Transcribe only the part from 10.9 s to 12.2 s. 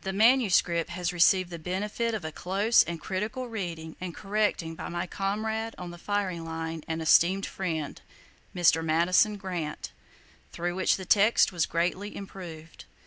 the text was greatly